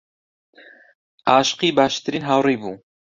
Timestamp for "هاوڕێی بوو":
2.29-2.73